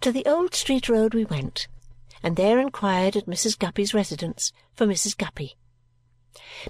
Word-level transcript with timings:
To 0.00 0.12
the 0.12 0.24
Old 0.24 0.54
Street 0.54 0.88
Road 0.88 1.12
we 1.12 1.26
went, 1.26 1.68
and 2.22 2.34
there 2.34 2.58
inquired 2.58 3.16
at 3.16 3.26
Mrs. 3.26 3.58
Guppy's 3.58 3.92
residence 3.92 4.50
for 4.72 4.86
Mrs. 4.86 5.14
Guppy. 5.14 5.56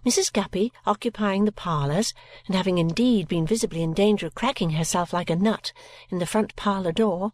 Mrs. 0.05 0.33
Guppy, 0.33 0.73
occupying 0.85 1.45
the 1.45 1.53
parlours 1.53 2.13
and 2.47 2.57
having 2.57 2.79
indeed 2.79 3.29
been 3.29 3.47
visibly 3.47 3.85
in 3.85 3.95
danger 3.95 4.27
of 4.27 4.35
cracking 4.35 4.71
herself 4.71 5.13
like 5.13 5.31
a 5.31 5.37
nut 5.37 5.73
in 6.09 6.19
the 6.19 6.27
front 6.27 6.57
parlour 6.57 6.91
door 6.91 7.31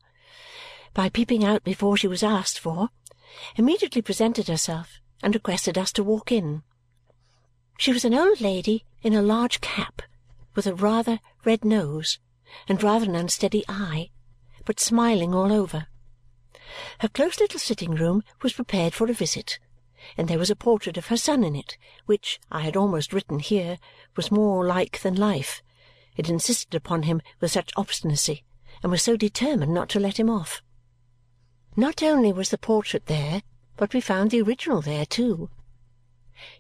by 0.93 1.09
peeping 1.09 1.43
out 1.43 1.65
before 1.65 1.97
she 1.97 2.07
was 2.07 2.23
asked 2.23 2.59
for, 2.59 2.91
immediately 3.57 4.03
presented 4.03 4.49
herself 4.49 5.01
and 5.23 5.35
requested 5.35 5.79
us 5.79 5.93
to 5.93 6.05
walk 6.05 6.31
in. 6.31 6.63
She 7.79 7.95
was 7.95 8.05
an 8.05 8.13
old 8.13 8.43
lady 8.43 8.85
in 9.03 9.15
a 9.15 9.23
large 9.23 9.63
cap, 9.63 10.03
with 10.55 10.67
a 10.67 10.75
rather 10.75 11.21
red 11.43 11.65
nose 11.65 12.19
and 12.69 12.83
rather 12.83 13.07
an 13.07 13.17
unsteady 13.17 13.65
eye, 13.67 14.11
but 14.67 14.79
smiling 14.79 15.35
all 15.35 15.51
over. 15.51 15.87
Her 16.99 17.09
close 17.09 17.41
little 17.41 17.59
sitting 17.61 17.95
room 17.95 18.23
was 18.43 18.53
prepared 18.53 18.93
for 18.93 19.09
a 19.09 19.15
visit, 19.15 19.59
and 20.19 20.29
there 20.29 20.39
was 20.39 20.51
a 20.51 20.57
portrait 20.57 20.99
of 20.99 21.07
her 21.07 21.17
son 21.17 21.43
in 21.45 21.57
it, 21.57 21.79
which, 22.05 22.39
I 22.51 22.61
had 22.61 22.77
almost 22.77 23.15
written 23.15 23.39
here, 23.39 23.79
was 24.17 24.31
more 24.31 24.67
like 24.67 25.01
than 25.01 25.15
life. 25.15 25.63
It 26.17 26.29
insisted 26.29 26.75
upon 26.75 27.05
him 27.05 27.23
with 27.41 27.53
such 27.53 27.73
obstinacy, 27.77 28.45
and 28.83 28.93
was 28.93 29.03
so 29.03 29.17
determined 29.17 29.73
not 29.73 29.89
to 29.91 30.01
let 30.01 30.19
him 30.19 30.29
off. 30.29 30.61
Not 31.77 32.03
only 32.03 32.33
was 32.33 32.51
the 32.51 32.59
portrait 32.59 33.07
there, 33.07 33.43
but 33.77 33.95
we 33.95 34.01
found 34.01 34.31
the 34.31 34.43
original 34.43 34.81
there 34.81 35.07
too. 35.07 35.49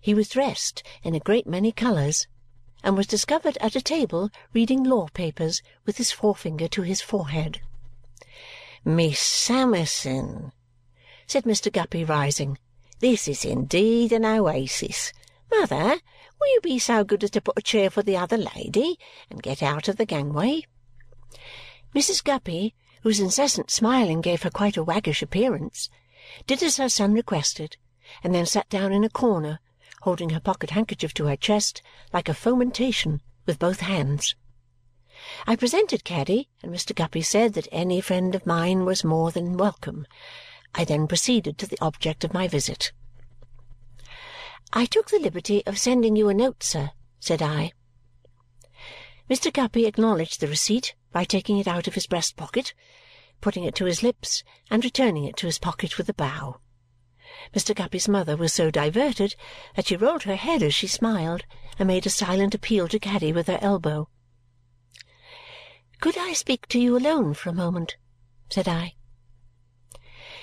He 0.00 0.14
was 0.14 0.28
dressed 0.28 0.82
in 1.02 1.14
a 1.14 1.20
great 1.20 1.46
many 1.46 1.72
colours 1.72 2.26
and 2.84 2.96
was 2.96 3.06
discovered 3.06 3.58
at 3.60 3.74
a 3.74 3.80
table 3.80 4.30
reading 4.52 4.84
law 4.84 5.08
papers 5.08 5.60
with 5.84 5.96
his 5.96 6.12
forefinger 6.12 6.68
to 6.68 6.82
his 6.82 7.00
forehead. 7.00 7.60
"Miss 8.88 9.18
Summerson," 9.18 10.52
said 11.26 11.42
Mr. 11.42 11.72
Guppy, 11.72 12.04
rising, 12.04 12.56
"this 13.00 13.26
is 13.26 13.44
indeed 13.44 14.12
an 14.12 14.24
oasis. 14.24 15.12
Mother, 15.50 15.96
will 16.40 16.54
you 16.54 16.60
be 16.62 16.78
so 16.78 17.02
good 17.02 17.24
as 17.24 17.32
to 17.32 17.40
put 17.40 17.58
a 17.58 17.62
chair 17.62 17.90
for 17.90 18.04
the 18.04 18.16
other 18.16 18.36
lady 18.36 18.96
and 19.28 19.42
get 19.42 19.60
out 19.60 19.88
of 19.88 19.96
the 19.96 20.06
gangway?" 20.06 20.62
Mrs. 21.96 22.22
Guppy, 22.22 22.76
whose 23.02 23.18
incessant 23.18 23.72
smiling 23.72 24.20
gave 24.20 24.42
her 24.42 24.50
quite 24.50 24.76
a 24.76 24.84
waggish 24.84 25.20
appearance, 25.20 25.90
did 26.46 26.62
as 26.62 26.76
her 26.76 26.88
son 26.88 27.12
requested 27.12 27.76
and 28.22 28.32
then 28.32 28.46
sat 28.46 28.68
down 28.68 28.92
in 28.92 29.02
a 29.02 29.10
corner, 29.10 29.58
holding 30.02 30.30
her 30.30 30.38
pocket-handkerchief 30.38 31.12
to 31.14 31.26
her 31.26 31.36
chest 31.36 31.82
like 32.12 32.28
a 32.28 32.34
fomentation 32.34 33.20
with 33.46 33.58
both 33.58 33.80
hands. 33.80 34.36
I 35.46 35.56
presented 35.56 36.04
Caddy, 36.04 36.48
and 36.62 36.74
Mr. 36.74 36.94
Guppy 36.94 37.22
said 37.22 37.54
that 37.54 37.68
any 37.72 38.00
friend 38.00 38.34
of 38.34 38.44
mine 38.44 38.84
was 38.84 39.02
more 39.02 39.30
than 39.30 39.56
welcome. 39.56 40.06
I 40.74 40.84
then 40.84 41.06
proceeded 41.06 41.56
to 41.58 41.66
the 41.66 41.78
object 41.80 42.22
of 42.22 42.34
my 42.34 42.48
visit. 42.48 42.92
"I 44.72 44.84
took 44.84 45.08
the 45.10 45.18
liberty 45.18 45.64
of 45.64 45.78
sending 45.78 46.16
you 46.16 46.28
a 46.28 46.34
note, 46.34 46.62
sir," 46.62 46.90
said 47.18 47.40
I. 47.40 47.72
Mr. 49.30 49.52
Guppy 49.52 49.86
acknowledged 49.86 50.40
the 50.40 50.48
receipt 50.48 50.94
by 51.12 51.24
taking 51.24 51.58
it 51.58 51.66
out 51.66 51.88
of 51.88 51.94
his 51.94 52.06
breast 52.06 52.36
pocket, 52.36 52.74
putting 53.40 53.64
it 53.64 53.74
to 53.76 53.86
his 53.86 54.02
lips, 54.02 54.44
and 54.70 54.84
returning 54.84 55.24
it 55.24 55.36
to 55.38 55.46
his 55.46 55.58
pocket 55.58 55.96
with 55.96 56.08
a 56.08 56.14
bow. 56.14 56.60
Mr. 57.54 57.74
Guppy's 57.74 58.08
mother 58.08 58.36
was 58.36 58.52
so 58.52 58.70
diverted 58.70 59.34
that 59.74 59.86
she 59.86 59.96
rolled 59.96 60.24
her 60.24 60.36
head 60.36 60.62
as 60.62 60.74
she 60.74 60.86
smiled 60.86 61.44
and 61.78 61.86
made 61.86 62.06
a 62.06 62.10
silent 62.10 62.54
appeal 62.54 62.86
to 62.88 62.98
Caddy 62.98 63.32
with 63.32 63.46
her 63.46 63.58
elbow. 63.60 64.08
"Could 65.98 66.18
I 66.18 66.34
speak 66.34 66.68
to 66.68 66.78
you 66.78 66.94
alone 66.94 67.32
for 67.32 67.48
a 67.48 67.54
moment?" 67.54 67.96
said 68.50 68.68
I. 68.68 68.96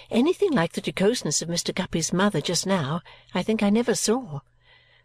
Anything 0.09 0.51
like 0.51 0.73
the 0.73 0.81
jocoseness 0.81 1.43
of 1.43 1.47
Mr. 1.47 1.75
Guppy's 1.75 2.11
mother 2.11 2.41
just 2.41 2.65
now 2.65 3.01
I 3.35 3.43
think 3.43 3.61
I 3.61 3.69
never 3.69 3.93
saw. 3.93 4.39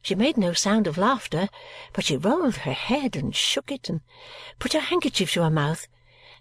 She 0.01 0.15
made 0.15 0.39
no 0.39 0.55
sound 0.55 0.87
of 0.87 0.97
laughter, 0.97 1.51
but 1.93 2.07
she 2.07 2.17
rolled 2.17 2.57
her 2.57 2.73
head, 2.73 3.15
and 3.15 3.37
shook 3.37 3.71
it, 3.71 3.91
and 3.91 4.01
put 4.59 4.73
her 4.73 4.81
handkerchief 4.81 5.33
to 5.33 5.43
her 5.43 5.51
mouth, 5.51 5.87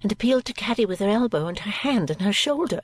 and 0.01 0.09
appealed 0.09 0.45
to 0.45 0.53
Caddy 0.53 0.85
with 0.85 0.99
her 0.99 1.09
elbow, 1.09 1.47
and 1.47 1.59
her 1.59 1.71
hand, 1.71 2.09
and 2.09 2.21
her 2.21 2.31
shoulder, 2.31 2.79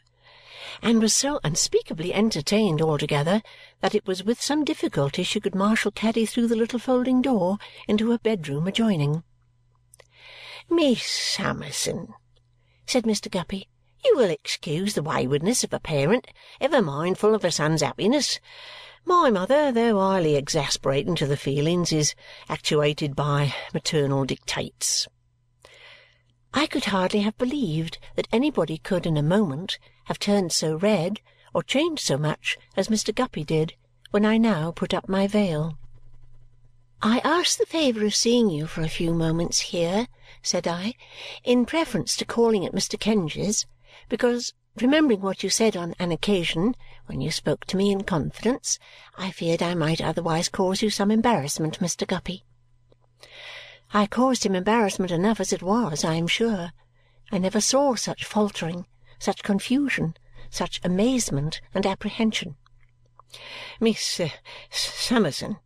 and 0.81 1.01
was 1.01 1.15
so 1.15 1.39
unspeakably 1.41 2.13
entertained 2.13 2.81
altogether 2.81 3.41
that 3.79 3.95
it 3.95 4.05
was 4.05 4.25
with 4.25 4.41
some 4.41 4.65
difficulty 4.65 5.23
she 5.23 5.39
could 5.39 5.55
marshal 5.55 5.91
Caddy 5.91 6.25
through 6.25 6.47
the 6.47 6.57
little 6.57 6.79
folding 6.79 7.21
door 7.21 7.59
into 7.87 8.11
her 8.11 8.17
bedroom 8.17 8.67
adjoining. 8.67 9.23
"Miss 10.69 11.03
Summerson," 11.03 12.13
said 12.85 13.03
Mr. 13.03 13.29
Guppy, 13.29 13.67
"you 14.05 14.15
will 14.15 14.29
excuse 14.29 14.93
the 14.93 15.03
waywardness 15.03 15.65
of 15.65 15.73
a 15.73 15.79
parent 15.81 16.25
ever 16.61 16.81
mindful 16.81 17.35
of 17.35 17.43
a 17.43 17.51
son's 17.51 17.81
happiness. 17.81 18.39
My 19.03 19.29
mother, 19.29 19.73
though 19.73 19.99
highly 19.99 20.37
exasperating 20.37 21.15
to 21.15 21.27
the 21.27 21.35
feelings, 21.35 21.91
is 21.91 22.15
actuated 22.47 23.13
by 23.13 23.53
maternal 23.73 24.23
dictates." 24.23 25.09
I 26.53 26.65
could 26.65 26.85
hardly 26.85 27.19
have 27.23 27.37
believed 27.37 27.97
that 28.15 28.29
anybody 28.31 28.77
could 28.77 29.05
in 29.05 29.17
a 29.17 29.21
moment 29.21 29.77
have 30.05 30.17
turned 30.17 30.53
so 30.53 30.77
red 30.77 31.19
or 31.53 31.61
changed 31.61 32.03
so 32.05 32.17
much 32.17 32.57
as 32.77 32.87
Mr. 32.87 33.13
Guppy 33.13 33.43
did 33.43 33.75
when 34.11 34.25
I 34.25 34.37
now 34.37 34.71
put 34.71 34.93
up 34.93 35.09
my 35.09 35.27
veil. 35.27 35.77
"I 37.05 37.19
ask 37.25 37.57
the 37.57 37.65
favour 37.65 38.05
of 38.05 38.15
seeing 38.15 38.49
you 38.49 38.65
for 38.65 38.81
a 38.81 38.87
few 38.87 39.13
moments 39.13 39.59
here," 39.59 40.07
said 40.41 40.65
I, 40.65 40.93
"in 41.43 41.65
preference 41.65 42.15
to 42.15 42.23
calling 42.23 42.65
at 42.65 42.71
Mr. 42.71 42.97
Kenge's, 42.97 43.65
because 44.07 44.53
remembering 44.77 45.19
what 45.19 45.43
you 45.43 45.49
said 45.49 45.75
on 45.75 45.95
an 45.99 46.13
occasion 46.13 46.77
when 47.07 47.19
you 47.19 47.29
spoke 47.29 47.65
to 47.65 47.75
me 47.75 47.91
in 47.91 48.05
confidence, 48.05 48.79
I 49.17 49.31
feared 49.31 49.61
I 49.61 49.73
might 49.73 49.99
otherwise 49.99 50.47
cause 50.47 50.81
you 50.81 50.89
some 50.89 51.11
embarrassment, 51.11 51.79
Mr. 51.79 52.07
Guppy." 52.07 52.45
I 53.93 54.07
caused 54.07 54.45
him 54.45 54.55
embarrassment 54.55 55.11
enough 55.11 55.41
as 55.41 55.51
it 55.51 55.61
was, 55.61 56.05
I 56.05 56.13
am 56.13 56.27
sure. 56.27 56.71
I 57.33 57.37
never 57.37 57.59
saw 57.59 57.95
such 57.95 58.23
faltering, 58.23 58.85
such 59.19 59.43
confusion, 59.43 60.15
such 60.49 60.79
amazement 60.85 61.59
and 61.73 61.85
apprehension. 61.85 62.55
"Miss 63.81 64.21
uh, 64.21 64.29
Summerson," 64.71 65.57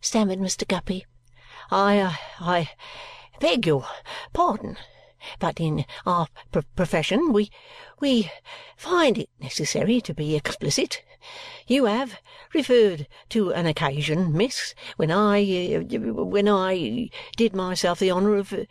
stammered 0.00 0.38
Mr. 0.38 0.66
Guppy, 0.66 1.06
"I 1.70 1.98
uh, 1.98 2.12
I 2.40 2.70
beg 3.40 3.66
your 3.66 3.86
pardon 4.32 4.76
but 5.38 5.58
in 5.60 5.84
our 6.06 6.28
profession 6.76 7.32
we 7.32 7.50
we 8.00 8.30
find 8.76 9.18
it 9.18 9.28
necessary 9.40 10.00
to 10.00 10.14
be 10.14 10.36
explicit. 10.36 11.02
You 11.66 11.86
have 11.86 12.20
referred 12.54 13.08
to 13.30 13.52
an 13.52 13.66
occasion, 13.66 14.32
miss, 14.36 14.74
when 14.96 15.10
I 15.10 15.74
uh, 15.74 15.80
when 16.24 16.48
I 16.48 17.10
did 17.36 17.54
myself 17.54 17.98
the 17.98 18.12
honour 18.12 18.36
of 18.36 18.52
uh, 18.52 18.64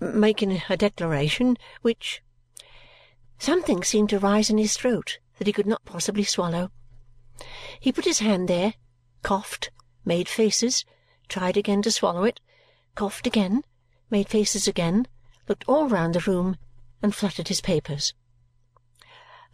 making 0.00 0.62
a 0.68 0.76
declaration 0.76 1.56
which 1.82 2.22
Something 3.40 3.82
seemed 3.82 4.10
to 4.10 4.18
rise 4.18 4.50
in 4.50 4.58
his 4.58 4.76
throat 4.76 5.18
that 5.38 5.46
he 5.46 5.52
could 5.54 5.66
not 5.66 5.86
possibly 5.86 6.24
swallow. 6.24 6.70
He 7.80 7.90
put 7.90 8.04
his 8.04 8.18
hand 8.18 8.48
there, 8.48 8.74
coughed, 9.22 9.70
made 10.04 10.28
faces, 10.28 10.84
tried 11.28 11.56
again 11.56 11.82
to 11.82 11.90
swallow 11.90 12.24
it, 12.24 12.40
coughed 12.94 13.26
again, 13.26 13.62
made 14.10 14.28
faces 14.28 14.66
again 14.66 15.06
looked 15.50 15.64
all 15.68 15.88
round 15.88 16.14
the 16.14 16.20
room, 16.20 16.56
and 17.02 17.12
fluttered 17.12 17.48
his 17.48 17.60
papers. 17.60 18.14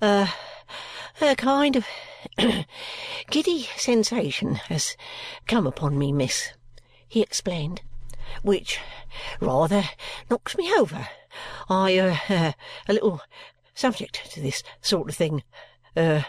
"A 0.02 0.28
kind 1.36 1.74
of 1.74 1.86
giddy 3.30 3.62
sensation 3.78 4.56
has 4.56 4.94
come 5.46 5.66
upon 5.66 5.98
me, 5.98 6.12
miss," 6.12 6.52
he 7.08 7.22
explained, 7.22 7.80
"which 8.42 8.78
rather 9.40 9.88
knocks 10.28 10.56
me 10.56 10.70
over. 10.74 11.08
I 11.70 11.90
a 11.90 12.92
little 12.92 13.22
subject 13.74 14.30
to 14.32 14.40
this 14.42 14.62
sort 14.82 15.08
of 15.08 15.16
thing. 15.16 15.44
Er 15.96 16.26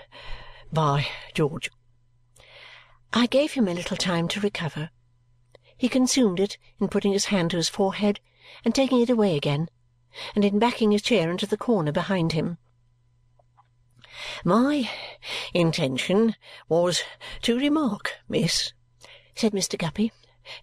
by 0.72 1.08
George!" 1.34 1.70
I 3.14 3.26
gave 3.26 3.54
him 3.54 3.68
a 3.68 3.74
little 3.74 3.98
time 3.98 4.28
to 4.30 4.40
recover. 4.40 4.90
He 5.78 5.90
consumed 5.90 6.40
it 6.40 6.58
in 6.80 6.88
putting 6.88 7.14
his 7.14 7.26
hand 7.26 7.52
to 7.52 7.58
his 7.58 7.70
forehead 7.70 8.20
and 8.66 8.74
taking 8.74 9.02
it 9.02 9.10
away 9.10 9.36
again, 9.36 9.70
and 10.36 10.44
in 10.44 10.60
backing 10.60 10.92
his 10.92 11.02
chair 11.02 11.30
into 11.30 11.46
the 11.46 11.58
corner 11.58 11.92
behind 11.92 12.32
him. 12.32 12.58
"My 14.44 14.90
intention 15.54 16.36
was 16.68 17.04
to 17.44 17.58
remark, 17.58 18.14
miss," 18.28 18.74
said 19.36 19.52
Mr. 19.52 19.78
Guppy, 19.78 20.12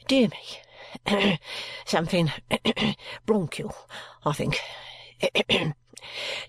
"dear 0.08 0.28
me, 0.28 1.38
something 1.84 2.32
bronchial, 3.26 3.74
I 4.24 4.32
think 4.32 4.60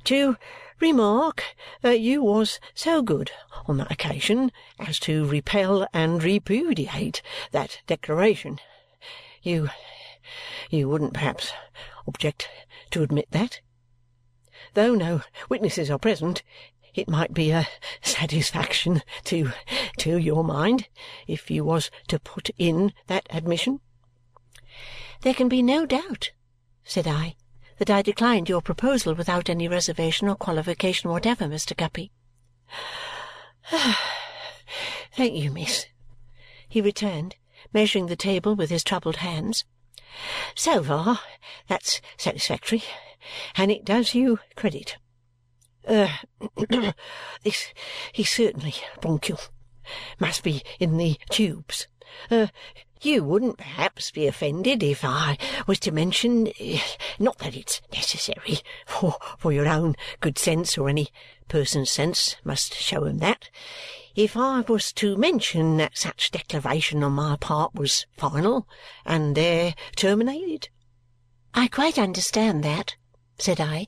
to 0.05 0.37
remark 0.79 1.43
that 1.81 1.99
you 1.99 2.21
was 2.21 2.59
so 2.73 3.01
good 3.01 3.31
on 3.65 3.77
that 3.77 3.91
occasion 3.91 4.51
as 4.79 4.99
to 4.99 5.25
repel 5.25 5.87
and 5.93 6.23
repudiate 6.23 7.21
that 7.51 7.79
declaration. 7.87 8.59
You 9.41 9.69
you 10.69 10.89
wouldn't 10.89 11.13
perhaps 11.13 11.51
object 12.07 12.49
to 12.91 13.03
admit 13.03 13.27
that?" 13.31 13.61
though 14.73 14.95
no 14.95 15.21
witnesses 15.49 15.89
are 15.89 15.99
present, 15.99 16.43
it 16.93 17.07
might 17.07 17.33
be 17.33 17.51
a 17.51 17.67
satisfaction 18.01 19.01
to 19.23 19.51
to 19.97 20.17
your 20.17 20.43
mind 20.43 20.87
if 21.27 21.49
you 21.49 21.63
was 21.63 21.89
to 22.07 22.19
put 22.19 22.49
in 22.57 22.93
that 23.07 23.27
admission." 23.29 23.79
"There 25.21 25.33
can 25.33 25.47
be 25.47 25.61
no 25.61 25.85
doubt," 25.85 26.31
said 26.83 27.07
I, 27.07 27.35
"that 27.77 27.89
I 27.89 28.01
declined 28.01 28.49
your 28.49 28.61
proposal 28.61 29.13
without 29.13 29.49
any 29.49 29.67
reservation 29.67 30.27
or 30.27 30.35
qualification 30.35 31.09
whatever, 31.09 31.45
Mr. 31.45 31.75
Guppy." 31.75 32.11
"Thank 35.11 35.35
you, 35.35 35.51
miss," 35.51 35.87
he 36.67 36.81
returned, 36.81 37.35
measuring 37.73 38.07
the 38.07 38.15
table 38.15 38.55
with 38.55 38.69
his 38.69 38.83
troubled 38.83 39.17
hands. 39.17 39.65
"So 40.55 40.83
far, 40.83 41.19
that's 41.67 42.01
satisfactory, 42.17 42.83
and 43.55 43.71
it 43.71 43.85
does 43.85 44.13
you 44.13 44.39
credit. 44.55 44.97
Er 45.89 46.09
this 47.43 47.73
is 48.15 48.29
certainly 48.29 48.73
bronchial. 49.01 49.39
Must 50.19 50.41
be 50.41 50.63
in 50.79 50.97
the 50.97 51.19
tubes. 51.29 51.87
Er 52.31 52.49
you 53.05 53.23
wouldn't 53.23 53.57
perhaps 53.57 54.09
be 54.09 54.25
offended 54.25 54.81
if 54.81 55.05
I 55.05 55.37
was 55.67 55.79
to 55.81 55.91
mention 55.91 56.47
eh, 56.59 56.81
not 57.19 57.37
that 57.37 57.55
it's 57.55 57.79
necessary, 57.93 58.59
for 58.87 59.15
for 59.37 59.53
your 59.53 59.67
own 59.67 59.95
good 60.21 60.39
sense 60.39 60.77
or 60.77 60.89
any 60.89 61.09
person's 61.47 61.91
sense 61.91 62.35
must 62.43 62.73
show 62.73 63.03
'em 63.03 63.19
that 63.19 63.49
if 64.15 64.35
I 64.35 64.61
was 64.61 64.91
to 64.93 65.15
mention 65.17 65.77
that 65.77 65.97
such 65.97 66.31
declaration 66.31 67.03
on 67.03 67.11
my 67.11 67.35
part 67.35 67.75
was 67.75 68.07
final 68.17 68.67
and 69.05 69.35
there 69.35 69.75
terminated?" 69.95 70.69
"I 71.53 71.67
quite 71.67 71.99
understand 71.99 72.63
that," 72.63 72.95
said 73.37 73.61
I. 73.61 73.87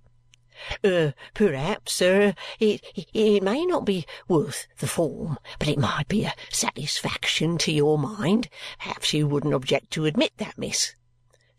Er 0.83 1.13
perhaps, 1.33 1.93
sir, 1.93 2.33
it 2.59 2.81
it 2.95 3.43
may 3.43 3.65
not 3.65 3.85
be 3.85 4.05
worth 4.27 4.67
the 4.79 4.87
form, 4.87 5.37
but 5.59 5.67
it 5.67 5.77
might 5.77 6.07
be 6.07 6.23
a 6.23 6.33
satisfaction 6.49 7.57
to 7.59 7.71
your 7.71 7.97
mind. 7.97 8.49
Perhaps 8.79 9.13
you 9.13 9.27
wouldn't 9.27 9.53
object 9.53 9.91
to 9.91 10.05
admit 10.05 10.33
that, 10.37 10.57
miss?" 10.57 10.95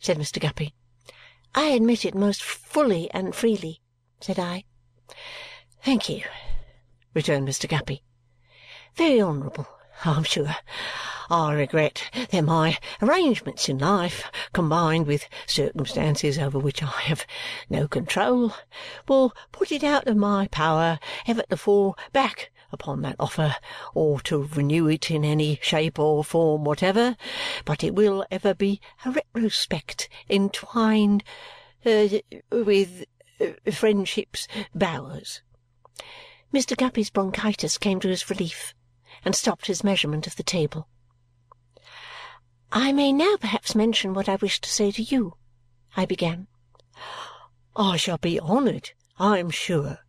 said 0.00 0.18
Mr. 0.18 0.40
Guppy. 0.40 0.74
"I 1.54 1.66
admit 1.68 2.04
it 2.04 2.14
most 2.14 2.42
fully 2.42 3.10
and 3.12 3.34
freely," 3.34 3.80
said 4.20 4.38
I. 4.38 4.64
"Thank 5.82 6.08
you," 6.08 6.24
returned 7.14 7.46
Mr. 7.48 7.68
Guppy. 7.68 8.02
Very 8.96 9.22
honourable, 9.22 9.68
I'm 10.04 10.24
sure. 10.24 10.56
I 11.30 11.52
regret 11.52 12.02
that 12.30 12.42
my 12.42 12.78
arrangements 13.02 13.68
in 13.68 13.76
life, 13.76 14.24
combined 14.54 15.06
with 15.06 15.28
circumstances 15.46 16.38
over 16.38 16.58
which 16.58 16.82
I 16.82 16.86
have 17.02 17.26
no 17.68 17.86
control, 17.86 18.54
will 19.06 19.34
put 19.52 19.70
it 19.70 19.84
out 19.84 20.06
of 20.06 20.16
my 20.16 20.48
power 20.48 20.98
ever 21.26 21.42
to 21.50 21.56
fall 21.58 21.98
back 22.12 22.50
upon 22.72 23.02
that 23.02 23.16
offer 23.20 23.56
or 23.94 24.20
to 24.20 24.48
renew 24.54 24.88
it 24.88 25.10
in 25.10 25.24
any 25.24 25.58
shape 25.60 25.98
or 25.98 26.24
form 26.24 26.64
whatever, 26.64 27.16
but 27.64 27.84
it 27.84 27.94
will 27.94 28.24
ever 28.30 28.54
be 28.54 28.80
a 29.04 29.10
retrospect 29.34 30.08
entwined 30.30 31.22
uh, 31.84 32.08
with 32.50 33.04
uh, 33.40 33.70
friendship's 33.70 34.48
bowers. 34.74 35.42
Mr. 36.54 36.74
Guppy's 36.74 37.10
bronchitis 37.10 37.76
came 37.76 38.00
to 38.00 38.08
his 38.08 38.30
relief 38.30 38.74
and 39.24 39.34
stopped 39.34 39.66
his 39.66 39.84
measurement 39.84 40.26
of 40.26 40.36
the 40.36 40.42
table. 40.42 40.88
"I 42.70 42.92
may 42.92 43.14
now 43.14 43.36
perhaps 43.40 43.74
mention 43.74 44.12
what 44.12 44.28
I 44.28 44.36
wish 44.36 44.60
to 44.60 44.68
say 44.68 44.90
to 44.90 45.02
you," 45.02 45.36
I 45.96 46.04
began. 46.04 46.48
"I 47.74 47.96
shall 47.96 48.18
be 48.18 48.38
honoured, 48.38 48.92
I 49.18 49.38
am 49.38 49.48
sure," 49.48 50.00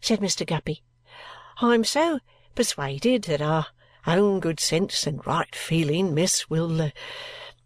said 0.00 0.18
Mr. 0.18 0.44
Guppy. 0.44 0.82
"I 1.60 1.74
am 1.74 1.84
so 1.84 2.18
persuaded 2.56 3.22
that 3.24 3.40
our 3.40 3.66
own 4.06 4.40
good 4.40 4.58
sense 4.58 5.06
and 5.06 5.24
right 5.24 5.54
feeling, 5.54 6.12
miss, 6.12 6.50
will 6.50 6.82
uh, 6.82 6.90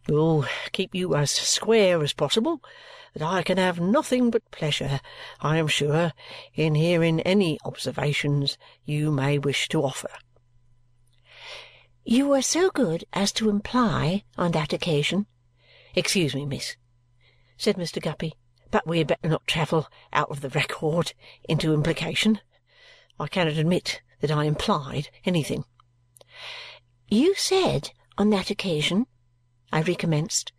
will 0.08 0.44
keep 0.72 0.94
you 0.94 1.14
as 1.14 1.30
square 1.30 2.02
as 2.02 2.12
possible 2.12 2.62
that 3.14 3.22
I 3.22 3.42
can 3.42 3.56
have 3.56 3.80
nothing 3.80 4.30
but 4.30 4.50
pleasure, 4.50 5.00
I 5.40 5.56
am 5.56 5.68
sure, 5.68 6.12
in 6.54 6.74
hearing 6.74 7.20
any 7.20 7.58
observations 7.64 8.58
you 8.84 9.10
may 9.10 9.38
wish 9.38 9.68
to 9.70 9.82
offer. 9.82 10.10
You 12.06 12.28
were 12.28 12.42
so 12.42 12.68
good 12.68 13.06
as 13.14 13.32
to 13.32 13.48
imply 13.48 14.24
on 14.36 14.52
that 14.52 14.74
occasion 14.74 15.26
"Excuse 15.94 16.34
me, 16.34 16.44
miss," 16.44 16.76
said 17.56 17.76
Mr. 17.76 17.98
Guppy, 17.98 18.34
"but 18.70 18.86
we 18.86 18.98
had 18.98 19.06
better 19.06 19.26
not 19.26 19.46
travel 19.46 19.88
out 20.12 20.30
of 20.30 20.42
the 20.42 20.50
record 20.50 21.14
into 21.48 21.72
implication. 21.72 22.42
I 23.18 23.26
cannot 23.28 23.56
admit 23.56 24.02
that 24.20 24.30
I 24.30 24.44
implied 24.44 25.08
anything." 25.24 25.64
"You 27.08 27.34
said 27.36 27.92
on 28.18 28.28
that 28.28 28.50
occasion," 28.50 29.06
I 29.72 29.80
recommenced, 29.80 30.52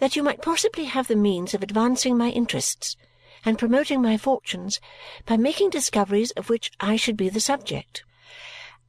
"that 0.00 0.16
you 0.16 0.24
might 0.24 0.42
possibly 0.42 0.86
have 0.86 1.06
the 1.06 1.14
means 1.14 1.54
of 1.54 1.62
advancing 1.62 2.18
my 2.18 2.30
interests 2.30 2.96
and 3.44 3.60
promoting 3.60 4.02
my 4.02 4.16
fortunes 4.16 4.80
by 5.24 5.36
making 5.36 5.70
discoveries 5.70 6.32
of 6.32 6.48
which 6.48 6.72
I 6.80 6.96
should 6.96 7.16
be 7.16 7.28
the 7.28 7.38
subject. 7.38 8.02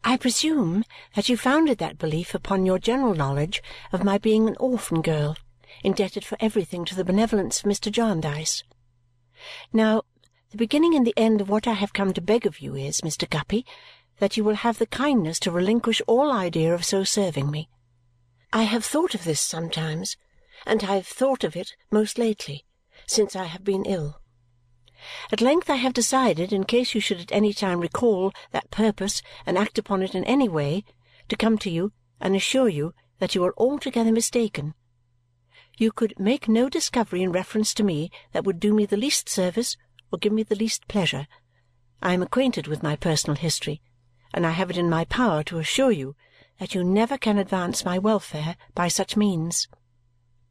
I 0.07 0.18
presume 0.18 0.86
that 1.16 1.30
you 1.30 1.36
founded 1.36 1.80
that 1.80 1.98
belief 1.98 2.36
upon 2.36 2.63
your 2.63 2.78
general 2.78 3.16
knowledge 3.16 3.63
of 3.92 4.04
my 4.04 4.19
being 4.19 4.48
an 4.48 4.56
orphan 4.60 5.02
girl, 5.02 5.36
indebted 5.84 6.24
for 6.24 6.38
everything 6.40 6.86
to 6.86 6.94
the 6.94 7.04
benevolence 7.04 7.60
of 7.60 7.66
Mr. 7.66 7.92
Jarndyce. 7.92 8.63
Now, 9.74 10.04
the 10.52 10.57
beginning 10.57 10.94
and 10.94 11.07
the 11.07 11.18
end 11.18 11.42
of 11.42 11.50
what 11.50 11.68
I 11.68 11.74
have 11.74 11.92
come 11.92 12.13
to 12.13 12.22
beg 12.22 12.46
of 12.46 12.60
you 12.60 12.75
is, 12.75 13.02
Mr. 13.02 13.28
Guppy, 13.28 13.66
that 14.19 14.38
you 14.38 14.44
will 14.44 14.54
have 14.54 14.78
the 14.78 14.86
kindness 14.86 15.40
to 15.40 15.52
relinquish 15.52 16.04
all 16.06 16.31
idea 16.31 16.72
of 16.72 16.86
so 16.86 17.04
serving 17.04 17.50
me. 17.50 17.68
I 18.54 18.63
have 18.63 18.86
thought 18.86 19.16
of 19.16 19.24
this 19.24 19.42
sometimes, 19.42 20.18
and 20.68 20.84
I 20.84 20.98
have 20.98 21.07
thought 21.07 21.44
of 21.44 21.56
it 21.56 21.75
most 21.90 22.19
lately, 22.19 22.63
since 23.07 23.36
I 23.36 23.46
have 23.46 23.63
been 23.63 23.86
ill. 23.86 24.22
At 25.31 25.42
length 25.42 25.69
I 25.69 25.75
have 25.75 25.94
decided, 25.94 26.52
in 26.52 26.63
case 26.63 26.96
you 26.96 27.02
should 27.02 27.19
at 27.19 27.31
any 27.31 27.54
time 27.54 27.80
recall 27.80 28.31
that 28.52 28.72
purpose 28.72 29.22
and 29.46 29.57
act 29.57 29.78
upon 29.78 30.02
it 30.02 30.16
in 30.16 30.24
any 30.24 30.50
way, 30.50 30.84
to 31.30 31.36
come 31.36 31.57
to 31.60 31.69
you 31.69 31.92
and 32.19 32.36
assure 32.36 32.69
you 32.69 32.94
that 33.19 33.36
you 33.36 33.44
are 33.44 33.54
altogether 33.57 34.12
mistaken. 34.12 34.74
You 35.78 35.92
could 35.92 36.19
make 36.19 36.48
no 36.48 36.69
discovery 36.69 37.22
in 37.22 37.31
reference 37.31 37.74
to 37.75 37.84
me 37.84 38.10
that 38.31 38.46
would 38.46 38.60
do 38.60 38.74
me 38.74 38.86
the 38.86 38.98
least 38.98 39.30
service 39.30 39.75
or 40.12 40.18
give 40.18 40.34
me 40.34 40.44
the 40.44 40.56
least 40.56 40.88
pleasure. 40.88 41.28
I 42.02 42.13
am 42.13 42.22
acquainted 42.22 42.68
with 42.68 42.84
my 42.84 42.96
personal 42.96 43.35
history, 43.35 43.81
and 44.33 44.45
I 44.45 44.52
have 44.52 44.69
it 44.69 44.78
in 44.78 44.90
my 44.90 45.06
power 45.06 45.44
to 45.44 45.59
assure 45.59 45.92
you 45.92 46.16
that 46.59 46.74
you 46.74 46.83
never 46.83 47.18
can 47.18 47.38
advance 47.38 47.83
my 47.83 47.97
welfare 47.97 48.56
by 48.74 48.88
such 48.88 49.18
means. 49.18 49.68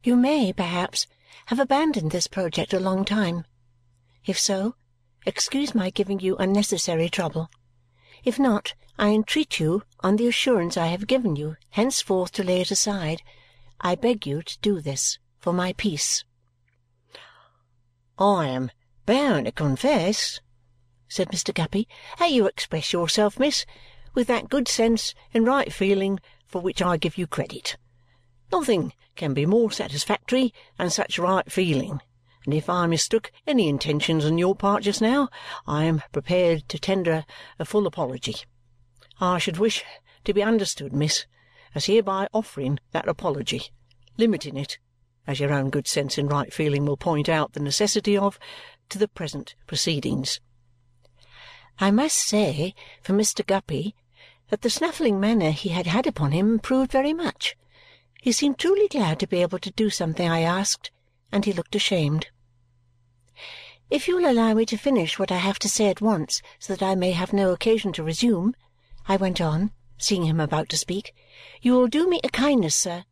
You 0.03 0.15
may, 0.15 0.53
perhaps, 0.53 1.07
have 1.47 1.59
abandoned 1.59 2.11
this 2.11 2.27
project 2.27 2.73
a 2.73 2.79
long 2.79 3.05
time. 3.05 3.45
If 4.27 4.39
so, 4.39 4.75
excuse 5.23 5.75
my 5.75 5.91
giving 5.91 6.19
you 6.19 6.35
unnecessary 6.37 7.09
trouble. 7.09 7.51
If 8.23 8.39
not, 8.39 8.73
I 8.97 9.09
entreat 9.09 9.59
you, 9.59 9.83
on 9.99 10.15
the 10.15 10.27
assurance 10.27 10.77
I 10.77 10.87
have 10.87 11.05
given 11.05 11.35
you 11.35 11.57
henceforth 11.69 12.31
to 12.33 12.43
lay 12.43 12.61
it 12.61 12.71
aside, 12.71 13.21
I 13.81 13.93
beg 13.93 14.25
you 14.25 14.41
to 14.41 14.59
do 14.61 14.81
this 14.81 15.19
for 15.37 15.53
my 15.53 15.73
peace." 15.73 16.23
"I 18.17 18.47
am 18.47 18.71
bound 19.05 19.45
to 19.45 19.51
confess," 19.51 20.39
said 21.07 21.29
Mr. 21.29 21.53
Guppy, 21.53 21.87
"that 22.17 22.31
you 22.31 22.47
express 22.47 22.93
yourself, 22.93 23.37
miss, 23.37 23.63
with 24.15 24.25
that 24.25 24.49
good 24.49 24.67
sense 24.67 25.13
and 25.35 25.45
right 25.45 25.71
feeling 25.71 26.19
for 26.47 26.61
which 26.61 26.81
I 26.81 26.97
give 26.97 27.17
you 27.19 27.27
credit. 27.27 27.77
Nothing 28.51 28.93
can 29.15 29.35
be 29.35 29.45
more 29.45 29.71
satisfactory 29.71 30.51
than 30.77 30.89
such 30.89 31.19
right 31.19 31.51
feeling 31.51 32.01
and 32.45 32.53
if 32.53 32.69
I 32.69 32.85
mistook 32.85 33.31
any 33.47 33.67
intentions 33.67 34.23
on 34.23 34.37
your 34.37 34.55
part 34.55 34.83
just 34.83 35.01
now, 35.01 35.29
I 35.65 35.85
am 35.85 36.03
prepared 36.11 36.69
to 36.69 36.77
tender 36.77 37.25
a 37.57 37.65
full 37.65 37.87
apology. 37.87 38.35
I 39.19 39.39
should 39.39 39.57
wish 39.57 39.83
to 40.25 40.33
be 40.33 40.43
understood, 40.43 40.93
miss, 40.93 41.25
as 41.73 41.85
hereby 41.85 42.27
offering 42.33 42.79
that 42.91 43.07
apology, 43.07 43.71
limiting 44.17 44.57
it, 44.57 44.77
as 45.25 45.39
your 45.39 45.51
own 45.51 45.71
good 45.71 45.87
sense 45.87 46.17
and 46.17 46.31
right 46.31 46.53
feeling 46.53 46.85
will 46.85 46.97
point 46.97 47.27
out 47.27 47.53
the 47.53 47.59
necessity 47.59 48.15
of, 48.17 48.37
to 48.89 48.99
the 48.99 49.07
present 49.07 49.55
proceedings." 49.65 50.39
I 51.79 51.91
must 51.91 52.17
say 52.17 52.73
for 53.01 53.13
Mr. 53.13 53.45
Guppy 53.45 53.95
that 54.49 54.61
the 54.61 54.69
snuffling 54.69 55.19
manner 55.19 55.51
he 55.51 55.69
had 55.69 55.87
had 55.87 56.05
upon 56.05 56.31
him 56.31 56.59
proved 56.59 56.91
very 56.91 57.13
much. 57.13 57.57
He 58.21 58.31
seemed 58.31 58.59
truly 58.59 58.87
glad 58.87 59.19
to 59.19 59.27
be 59.27 59.41
able 59.41 59.59
to 59.59 59.71
do 59.71 59.89
something 59.89 60.29
I 60.29 60.41
asked, 60.41 60.91
and 61.31 61.43
he 61.43 61.51
looked 61.51 61.75
ashamed. 61.75 62.29
If 63.91 64.07
you 64.07 64.15
will 64.15 64.29
allow 64.29 64.55
me 64.55 64.65
to 64.65 64.77
finish 64.77 65.19
what 65.19 65.31
I 65.31 65.37
have 65.37 65.59
to 65.59 65.69
say 65.69 65.89
at 65.89 66.01
once 66.01 66.41
so 66.57 66.73
that 66.75 66.81
I 66.81 66.95
may 66.95 67.11
have 67.11 67.31
no 67.31 67.51
occasion 67.51 67.93
to 67.93 68.03
resume," 68.03 68.55
I 69.07 69.15
went 69.15 69.39
on, 69.39 69.73
seeing 69.99 70.23
him 70.23 70.39
about 70.39 70.69
to 70.69 70.77
speak, 70.77 71.13
"you 71.61 71.73
will 71.73 71.85
do 71.85 72.09
me 72.09 72.19
a 72.23 72.29
kindness, 72.29 72.75
sir. 72.75 73.05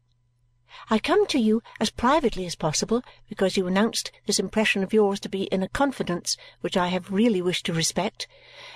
I 0.89 0.97
come 0.97 1.27
to 1.27 1.37
you 1.37 1.61
as 1.79 1.91
privately 1.91 2.47
as 2.47 2.55
possible 2.55 3.03
because 3.29 3.55
you 3.55 3.67
announced 3.67 4.11
this 4.25 4.39
impression 4.39 4.81
of 4.81 4.93
yours 4.93 5.19
to 5.19 5.29
be 5.29 5.43
in 5.43 5.61
a 5.61 5.69
confidence 5.69 6.37
which 6.61 6.75
I 6.75 6.87
have 6.87 7.11
really 7.11 7.41
wished 7.41 7.67
to 7.67 7.73
respect 7.73 8.27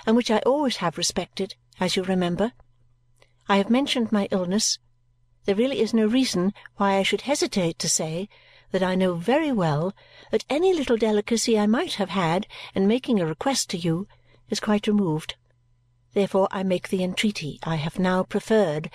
and 0.06 0.14
which 0.14 0.30
I 0.30 0.38
always 0.46 0.76
have 0.76 0.98
respected, 0.98 1.56
as 1.80 1.96
you 1.96 2.04
remember. 2.04 2.52
I 3.48 3.56
have 3.56 3.70
mentioned 3.70 4.12
my 4.12 4.28
illness. 4.30 4.78
There 5.46 5.56
really 5.56 5.80
is 5.80 5.92
no 5.92 6.06
reason 6.06 6.54
why 6.76 6.94
I 6.94 7.02
should 7.02 7.22
hesitate 7.22 7.80
to 7.80 7.88
say 7.88 8.28
that 8.70 8.82
I 8.82 8.94
know 8.94 9.14
very 9.14 9.52
well 9.52 9.94
that 10.30 10.44
any 10.50 10.74
little 10.74 10.96
delicacy 10.96 11.58
I 11.58 11.66
might 11.66 11.94
have 11.94 12.10
had 12.10 12.46
in 12.74 12.86
making 12.86 13.20
a 13.20 13.26
request 13.26 13.70
to 13.70 13.78
you 13.78 14.06
is 14.50 14.60
quite 14.60 14.86
removed. 14.86 15.36
Therefore 16.12 16.48
I 16.50 16.62
make 16.62 16.88
the 16.88 17.02
entreaty 17.02 17.58
I 17.62 17.76
have 17.76 17.98
now 17.98 18.22
preferred, 18.22 18.90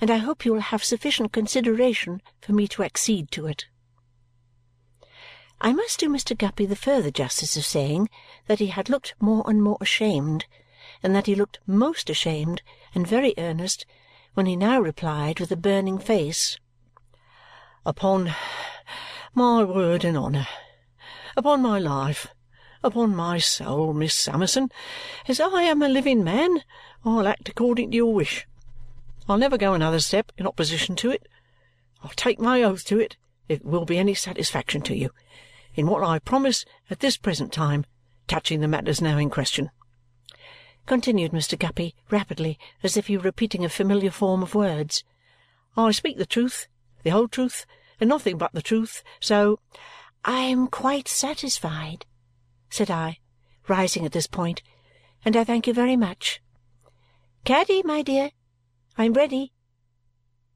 and 0.00 0.10
I 0.10 0.16
hope 0.16 0.44
you 0.44 0.52
will 0.52 0.60
have 0.60 0.82
sufficient 0.82 1.32
consideration 1.32 2.22
for 2.40 2.52
me 2.52 2.66
to 2.68 2.82
accede 2.82 3.30
to 3.32 3.46
it. 3.46 3.66
I 5.60 5.72
must 5.72 6.00
do 6.00 6.08
Mr. 6.08 6.36
Guppy 6.36 6.66
the 6.66 6.76
further 6.76 7.10
justice 7.10 7.56
of 7.56 7.64
saying 7.64 8.10
that 8.46 8.58
he 8.58 8.66
had 8.66 8.90
looked 8.90 9.14
more 9.20 9.44
and 9.46 9.62
more 9.62 9.78
ashamed, 9.80 10.46
and 11.02 11.14
that 11.14 11.26
he 11.26 11.34
looked 11.34 11.60
most 11.66 12.10
ashamed 12.10 12.60
and 12.94 13.06
very 13.06 13.34
earnest 13.38 13.86
when 14.34 14.46
he 14.46 14.56
now 14.56 14.80
replied 14.80 15.40
with 15.40 15.52
a 15.52 15.56
burning 15.56 15.98
face, 15.98 16.58
"Upon 17.86 18.34
my 19.34 19.64
word 19.64 20.04
and 20.04 20.16
honour, 20.16 20.46
upon 21.36 21.62
my 21.62 21.78
life, 21.78 22.28
Upon 22.84 23.16
my 23.16 23.38
soul, 23.38 23.94
Miss 23.94 24.14
Summerson, 24.14 24.70
as 25.26 25.40
I 25.40 25.62
am 25.62 25.80
a 25.80 25.88
living 25.88 26.22
man, 26.22 26.62
I'll 27.02 27.26
act 27.26 27.48
according 27.48 27.90
to 27.90 27.96
your 27.96 28.12
wish. 28.12 28.46
I'll 29.26 29.38
never 29.38 29.56
go 29.56 29.72
another 29.72 30.00
step 30.00 30.30
in 30.36 30.46
opposition 30.46 30.94
to 30.96 31.10
it. 31.10 31.26
I'll 32.02 32.10
take 32.10 32.38
my 32.38 32.62
oath 32.62 32.84
to 32.84 33.00
it, 33.00 33.16
if 33.48 33.60
it 33.60 33.64
will 33.64 33.86
be 33.86 33.96
any 33.96 34.12
satisfaction 34.12 34.82
to 34.82 34.94
you, 34.94 35.12
in 35.74 35.86
what 35.86 36.04
I 36.04 36.18
promise 36.18 36.66
at 36.90 37.00
this 37.00 37.16
present 37.16 37.54
time 37.54 37.86
touching 38.26 38.60
the 38.60 38.68
matters 38.68 39.00
now 39.00 39.16
in 39.16 39.30
question," 39.30 39.70
continued 40.84 41.32
Mr. 41.32 41.58
Guppy 41.58 41.94
rapidly, 42.10 42.58
as 42.82 42.98
if 42.98 43.06
he 43.06 43.16
were 43.16 43.22
repeating 43.22 43.64
a 43.64 43.70
familiar 43.70 44.10
form 44.10 44.42
of 44.42 44.54
words. 44.54 45.04
"I 45.74 45.90
speak 45.92 46.18
the 46.18 46.26
truth, 46.26 46.68
the 47.02 47.10
whole 47.10 47.28
truth, 47.28 47.64
and 48.00 48.08
nothing 48.08 48.38
but 48.38 48.52
the 48.52 48.62
truth, 48.62 49.02
so 49.20 49.60
I 50.24 50.40
am 50.40 50.68
quite 50.68 51.08
satisfied 51.08 52.06
said 52.74 52.90
I, 52.90 53.20
rising 53.68 54.04
at 54.04 54.10
this 54.10 54.26
point, 54.26 54.60
"and 55.24 55.36
I 55.36 55.44
thank 55.44 55.68
you 55.68 55.72
very 55.72 55.96
much. 55.96 56.42
Caddy, 57.44 57.84
my 57.84 58.02
dear, 58.02 58.32
I 58.98 59.04
am 59.04 59.12
ready." 59.12 59.52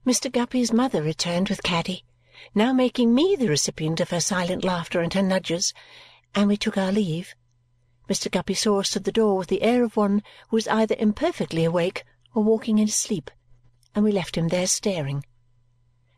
Mr. 0.05 0.29
Guppy's 0.33 0.73
mother 0.73 1.01
returned 1.01 1.49
with 1.49 1.63
Caddy, 1.63 2.05
now 2.57 2.73
making 2.73 3.15
me 3.15 3.37
the 3.37 3.49
recipient 3.49 4.01
of 4.01 4.11
her 4.11 4.21
silent 4.21 4.65
laughter 4.65 5.01
and 5.01 5.15
her 5.15 5.23
nudges, 5.23 5.73
and 6.35 6.49
we 6.49 6.57
took 6.57 6.77
our 6.77 6.91
leave. 6.91 7.37
Mr. 8.09 8.29
Guppy 8.29 8.55
saw 8.55 8.81
us 8.81 8.91
to 8.91 8.99
the 8.99 9.13
door 9.13 9.37
with 9.37 9.47
the 9.47 9.63
air 9.63 9.85
of 9.85 9.97
one 9.97 10.25
who 10.49 10.57
was 10.57 10.67
either 10.67 10.97
imperfectly 10.99 11.63
awake 11.63 12.05
or 12.35 12.43
walking 12.43 12.81
in 12.81 12.89
his 12.89 12.97
sleep, 12.97 13.31
and 13.95 14.05
we 14.05 14.11
left 14.11 14.37
him 14.37 14.49
there 14.49 14.67
staring. 14.67 15.25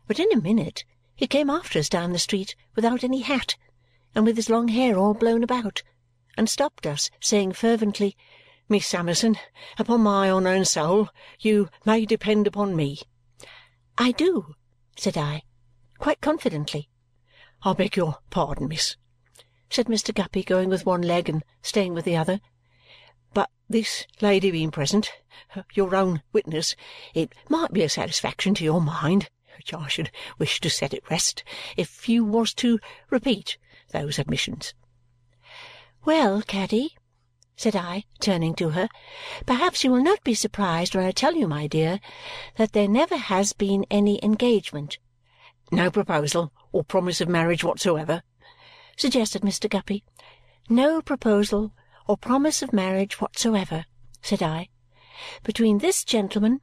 But 0.07 0.19
in 0.19 0.31
a 0.33 0.41
minute 0.41 0.83
he 1.21 1.27
came 1.27 1.51
after 1.51 1.77
us 1.77 1.87
down 1.87 2.13
the 2.13 2.17
street 2.17 2.55
without 2.73 3.03
any 3.03 3.21
hat 3.21 3.55
and 4.15 4.25
with 4.25 4.35
his 4.35 4.49
long 4.49 4.69
hair 4.69 4.97
all 4.97 5.13
blown 5.13 5.43
about, 5.43 5.83
and 6.35 6.49
stopped 6.49 6.87
us, 6.87 7.11
saying 7.19 7.51
fervently, 7.51 8.17
"Miss 8.67 8.87
Summerson, 8.87 9.37
upon 9.77 10.01
my 10.01 10.31
honour 10.31 10.51
and 10.51 10.67
soul, 10.67 11.09
you 11.39 11.69
may 11.85 12.07
depend 12.07 12.47
upon 12.47 12.75
me." 12.75 13.01
"I 13.99 14.13
do," 14.13 14.55
said 14.97 15.15
I, 15.15 15.43
quite 15.99 16.21
confidently. 16.21 16.89
"I 17.61 17.73
beg 17.73 17.97
your 17.97 18.17
pardon, 18.31 18.67
miss," 18.67 18.95
said 19.69 19.85
Mr. 19.85 20.11
Guppy, 20.15 20.41
going 20.41 20.69
with 20.69 20.87
one 20.87 21.03
leg 21.03 21.29
and 21.29 21.43
staying 21.61 21.93
with 21.93 22.05
the 22.05 22.17
other, 22.17 22.41
"but 23.31 23.51
this 23.69 24.07
lady 24.21 24.49
being 24.49 24.71
present, 24.71 25.11
your 25.75 25.93
own 25.95 26.23
witness, 26.33 26.75
it 27.13 27.31
might 27.47 27.71
be 27.73 27.83
a 27.83 27.89
satisfaction 27.89 28.55
to 28.55 28.63
your 28.63 28.81
mind, 28.81 29.29
which 29.57 29.73
I 29.73 29.87
should 29.87 30.11
wish 30.37 30.59
to 30.61 30.69
set 30.69 30.93
at 30.93 31.09
rest, 31.09 31.43
if 31.75 32.07
you 32.07 32.23
was 32.23 32.53
to 32.55 32.79
repeat 33.09 33.57
those 33.89 34.17
admissions. 34.19 34.73
"Well, 36.05 36.41
Caddy," 36.41 36.97
said 37.55 37.75
I, 37.75 38.05
turning 38.19 38.55
to 38.55 38.69
her, 38.69 38.89
"perhaps 39.45 39.83
you 39.83 39.91
will 39.91 40.01
not 40.01 40.23
be 40.23 40.33
surprised 40.33 40.95
when 40.95 41.05
I 41.05 41.11
tell 41.11 41.35
you, 41.35 41.47
my 41.47 41.67
dear, 41.67 41.99
that 42.55 42.71
there 42.71 42.87
never 42.87 43.17
has 43.17 43.53
been 43.53 43.85
any 43.91 44.23
engagement." 44.23 44.97
"No 45.71 45.91
proposal 45.91 46.51
or 46.71 46.83
promise 46.83 47.21
of 47.21 47.29
marriage 47.29 47.63
whatsoever?" 47.63 48.23
suggested 48.97 49.41
Mr. 49.41 49.69
Guppy. 49.69 50.03
"No 50.69 51.01
proposal 51.01 51.73
or 52.07 52.17
promise 52.17 52.61
of 52.61 52.73
marriage 52.73 53.21
whatsoever," 53.21 53.85
said 54.21 54.41
I. 54.41 54.69
"Between 55.43 55.77
this 55.77 56.03
gentleman 56.03 56.61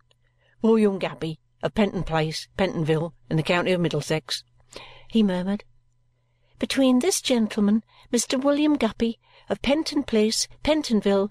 "William 0.63 0.99
Guppy, 0.99 1.39
of 1.63 1.75
Penton 1.75 2.05
Place, 2.05 2.49
Pentonville, 2.57 3.15
in 3.29 3.37
the 3.37 3.43
county 3.43 3.73
of 3.73 3.81
Middlesex," 3.81 4.45
he 5.09 5.23
murmured 5.23 5.65
between 6.59 6.99
this 6.99 7.21
gentleman, 7.21 7.85
Mr. 8.13 8.43
William 8.43 8.77
Guppy, 8.77 9.19
of 9.49 9.63
Penton 9.63 10.03
Place, 10.03 10.49
Pentonville, 10.63 11.31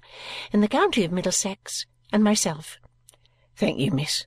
in 0.51 0.61
the 0.61 0.67
county 0.67 1.03
of 1.03 1.11
Middlesex, 1.11 1.85
and 2.11 2.23
myself." 2.23 2.79
"Thank 3.55 3.79
you, 3.79 3.91
miss," 3.91 4.25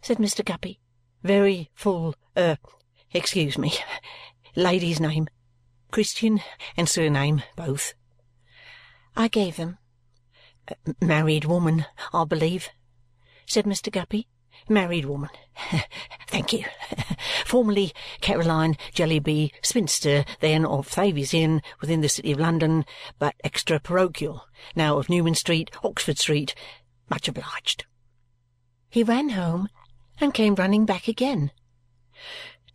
said 0.00 0.18
Mr. 0.18 0.44
Guppy. 0.44 0.80
"Very 1.22 1.70
full 1.74 2.14
er 2.36 2.58
excuse 3.12 3.58
me 3.58 3.74
lady's 4.56 5.00
name, 5.00 5.28
Christian 5.90 6.40
and 6.76 6.88
surname 6.88 7.42
both." 7.56 7.94
I 9.16 9.28
gave 9.28 9.56
them. 9.56 9.78
"Married 11.00 11.44
woman, 11.44 11.86
I 12.12 12.24
believe?" 12.24 12.70
said 13.46 13.64
Mr. 13.64 13.90
Guppy. 13.90 14.28
Married 14.70 15.06
woman. 15.06 15.30
Thank 16.28 16.52
you. 16.52 16.64
Formerly 17.44 17.92
Caroline 18.20 18.76
Jellyby, 18.94 19.50
spinster, 19.62 20.24
then 20.38 20.64
of 20.64 20.88
Thavies 20.88 21.34
Inn, 21.34 21.60
within 21.80 22.02
the 22.02 22.08
City 22.08 22.30
of 22.30 22.38
London, 22.38 22.84
but 23.18 23.34
extra 23.42 23.80
parochial. 23.80 24.46
Now 24.76 24.96
of 24.96 25.10
Newman 25.10 25.34
Street, 25.34 25.72
Oxford 25.82 26.18
Street. 26.18 26.54
Much 27.10 27.26
obliged." 27.26 27.84
He 28.88 29.02
ran 29.02 29.30
home 29.30 29.68
and 30.20 30.32
came 30.32 30.54
running 30.54 30.86
back 30.86 31.08
again. 31.08 31.50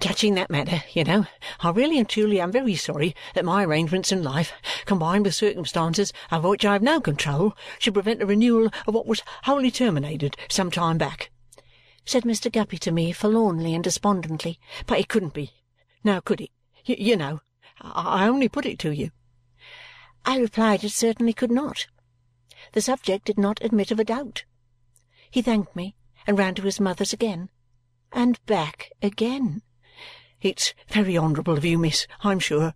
Touching 0.01 0.33
that 0.35 0.51
matter, 0.51 0.83
you 0.91 1.05
know, 1.05 1.27
I 1.61 1.69
really 1.69 1.97
and 1.97 2.09
truly 2.09 2.41
am 2.41 2.51
very 2.51 2.75
sorry 2.75 3.15
that 3.35 3.45
my 3.45 3.63
arrangements 3.63 4.11
in 4.11 4.21
life, 4.21 4.51
combined 4.83 5.23
with 5.23 5.33
circumstances 5.33 6.11
over 6.29 6.49
which 6.49 6.65
I 6.65 6.73
have 6.73 6.83
no 6.83 6.99
control, 6.99 7.55
should 7.79 7.93
prevent 7.93 8.21
a 8.21 8.25
renewal 8.25 8.69
of 8.85 8.93
what 8.93 9.07
was 9.07 9.23
wholly 9.43 9.71
terminated 9.71 10.35
some 10.49 10.69
time 10.69 10.97
back 10.97 11.31
said 12.05 12.23
Mr. 12.23 12.51
Guppy 12.51 12.77
to 12.77 12.91
me 12.91 13.11
forlornly 13.11 13.73
and 13.73 13.83
despondently. 13.83 14.59
"But 14.85 14.99
it 14.99 15.09
couldn't 15.09 15.33
be. 15.33 15.51
Now 16.03 16.19
could 16.19 16.39
it? 16.39 16.51
You 16.85 17.15
know. 17.15 17.41
I 17.81 18.27
only 18.27 18.47
put 18.47 18.65
it 18.65 18.79
to 18.79 18.91
you." 18.91 19.11
I 20.23 20.37
replied 20.37 20.83
it 20.83 20.91
certainly 20.91 21.33
could 21.33 21.51
not. 21.51 21.87
The 22.73 22.81
subject 22.81 23.25
did 23.25 23.37
not 23.37 23.61
admit 23.61 23.91
of 23.91 23.99
a 23.99 24.03
doubt. 24.03 24.45
He 25.29 25.41
thanked 25.41 25.75
me 25.75 25.95
and 26.27 26.37
ran 26.37 26.55
to 26.55 26.61
his 26.61 26.79
mother's 26.79 27.13
again. 27.13 27.49
And 28.11 28.43
back 28.45 28.91
again. 29.01 29.61
"It's 30.41 30.73
very 30.87 31.17
honourable 31.17 31.57
of 31.57 31.65
you, 31.65 31.77
miss, 31.77 32.07
I'm 32.21 32.39
sure," 32.39 32.75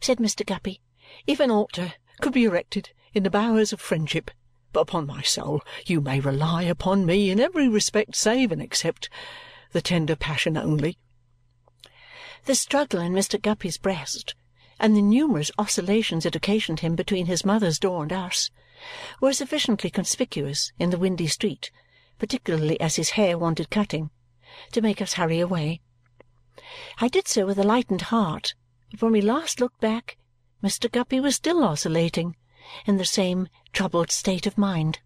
said 0.00 0.18
Mr. 0.18 0.44
Guppy. 0.44 0.80
"If 1.26 1.38
an 1.38 1.50
altar 1.50 1.94
could 2.20 2.32
be 2.32 2.44
erected 2.44 2.92
in 3.12 3.22
the 3.22 3.30
bowers 3.30 3.72
of 3.72 3.80
friendship 3.80 4.30
but 4.74 4.80
upon 4.80 5.06
my 5.06 5.22
soul 5.22 5.62
you 5.86 6.00
may 6.00 6.20
rely 6.20 6.64
upon 6.64 7.06
me 7.06 7.30
in 7.30 7.40
every 7.40 7.68
respect 7.68 8.14
save 8.14 8.52
and 8.52 8.60
except 8.60 9.08
the 9.72 9.80
tender 9.80 10.16
passion 10.16 10.56
only." 10.58 10.98
The 12.44 12.54
struggle 12.54 13.00
in 13.00 13.12
Mr. 13.12 13.40
Guppy's 13.40 13.78
breast 13.78 14.34
and 14.78 14.96
the 14.96 15.00
numerous 15.00 15.52
oscillations 15.56 16.26
it 16.26 16.34
occasioned 16.34 16.80
him 16.80 16.96
between 16.96 17.26
his 17.26 17.44
mother's 17.44 17.78
door 17.78 18.02
and 18.02 18.12
us 18.12 18.50
were 19.20 19.32
sufficiently 19.32 19.88
conspicuous 19.88 20.72
in 20.78 20.90
the 20.90 20.98
windy 20.98 21.28
street, 21.28 21.70
particularly 22.18 22.78
as 22.80 22.96
his 22.96 23.10
hair 23.10 23.38
wanted 23.38 23.70
cutting, 23.70 24.10
to 24.72 24.82
make 24.82 25.00
us 25.00 25.14
hurry 25.14 25.40
away. 25.40 25.80
I 27.00 27.08
did 27.08 27.28
so 27.28 27.46
with 27.46 27.58
a 27.58 27.62
lightened 27.62 28.02
heart, 28.02 28.54
but 28.90 29.02
when 29.02 29.12
we 29.12 29.20
last 29.20 29.60
looked 29.60 29.80
back, 29.80 30.16
Mr. 30.62 30.90
Guppy 30.90 31.20
was 31.20 31.36
still 31.36 31.62
oscillating 31.62 32.34
in 32.86 32.96
the 32.96 33.04
same 33.04 33.48
troubled 33.72 34.10
state 34.10 34.46
of 34.46 34.58
mind. 34.58 34.98